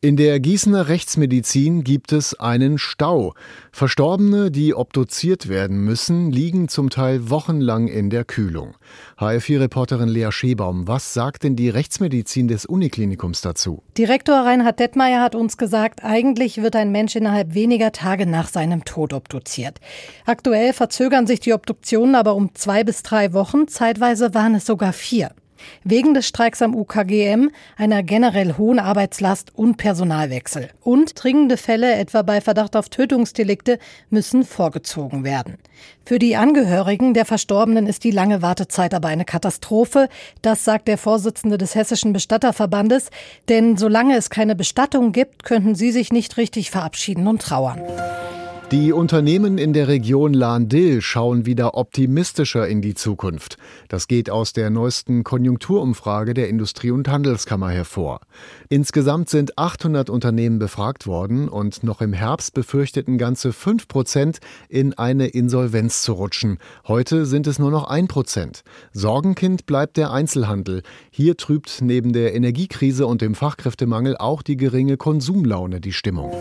[0.00, 3.34] In der Gießener Rechtsmedizin gibt es einen Stau.
[3.72, 8.76] Verstorbene, die obduziert werden müssen, liegen zum Teil wochenlang in der Kühlung.
[9.18, 13.82] HR4-Reporterin Lea Schebaum, was sagt denn die Rechtsmedizin des Uniklinikums dazu?
[13.96, 18.84] Direktor Reinhard Detmeier hat uns gesagt, eigentlich wird ein Mensch innerhalb weniger Tage nach seinem
[18.84, 19.80] Tod obduziert.
[20.26, 24.92] Aktuell verzögern sich die Obduktionen aber um zwei bis drei Wochen, zeitweise waren es sogar
[24.92, 25.32] vier.
[25.84, 30.70] Wegen des Streiks am UKGM, einer generell hohen Arbeitslast und Personalwechsel.
[30.80, 33.78] Und dringende Fälle, etwa bei Verdacht auf Tötungsdelikte,
[34.10, 35.58] müssen vorgezogen werden.
[36.04, 40.08] Für die Angehörigen der Verstorbenen ist die lange Wartezeit aber eine Katastrophe.
[40.42, 43.10] Das sagt der Vorsitzende des Hessischen Bestatterverbandes.
[43.48, 47.80] Denn solange es keine Bestattung gibt, könnten sie sich nicht richtig verabschieden und trauern.
[48.70, 53.56] Die Unternehmen in der Region Lahn-Dill schauen wieder optimistischer in die Zukunft.
[53.88, 58.20] Das geht aus der neuesten Konjunkturumfrage der Industrie- und Handelskammer hervor.
[58.68, 64.92] Insgesamt sind 800 Unternehmen befragt worden und noch im Herbst befürchteten ganze 5 Prozent, in
[64.92, 66.58] eine Insolvenz zu rutschen.
[66.86, 68.64] Heute sind es nur noch 1 Prozent.
[68.92, 70.82] Sorgenkind bleibt der Einzelhandel.
[71.10, 76.32] Hier trübt neben der Energiekrise und dem Fachkräftemangel auch die geringe Konsumlaune die Stimmung.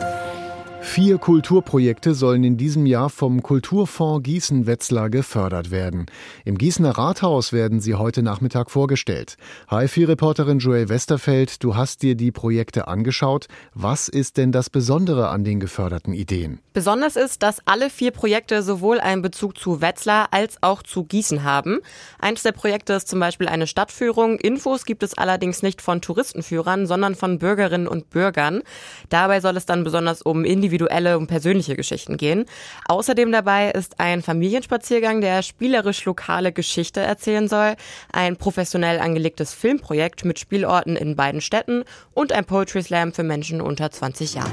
[0.79, 6.05] Vier Kulturprojekte sollen in diesem Jahr vom Kulturfonds Gießen-Wetzlar gefördert werden.
[6.45, 9.37] Im Gießener Rathaus werden sie heute Nachmittag vorgestellt.
[9.69, 13.47] HFI-Reporterin Joel Westerfeld, du hast dir die Projekte angeschaut.
[13.73, 16.59] Was ist denn das Besondere an den geförderten Ideen?
[16.73, 21.43] Besonders ist, dass alle vier Projekte sowohl einen Bezug zu Wetzlar als auch zu Gießen
[21.43, 21.79] haben.
[22.19, 24.39] Eins der Projekte ist zum Beispiel eine Stadtführung.
[24.39, 28.61] Infos gibt es allerdings nicht von Touristenführern, sondern von Bürgerinnen und Bürgern.
[29.09, 32.45] Dabei soll es dann besonders um individuelle individuelle und persönliche Geschichten gehen.
[32.87, 37.75] Außerdem dabei ist ein Familienspaziergang, der spielerisch lokale Geschichte erzählen soll,
[38.11, 41.83] ein professionell angelegtes Filmprojekt mit Spielorten in beiden Städten
[42.13, 44.51] und ein Poetry Slam für Menschen unter 20 Jahren.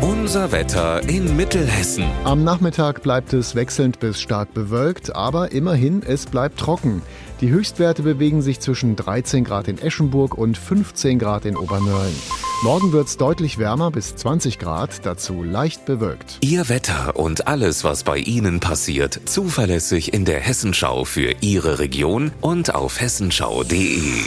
[0.00, 2.04] Unser Wetter in Mittelhessen.
[2.24, 7.02] Am Nachmittag bleibt es wechselnd bis stark bewölkt, aber immerhin, es bleibt trocken.
[7.40, 12.14] Die Höchstwerte bewegen sich zwischen 13 Grad in Eschenburg und 15 Grad in Obernörlen.
[12.60, 16.38] Morgen wird es deutlich wärmer bis 20 Grad, dazu leicht bewölkt.
[16.40, 22.32] Ihr Wetter und alles, was bei Ihnen passiert, zuverlässig in der Hessenschau für Ihre Region
[22.40, 24.24] und auf hessenschau.de.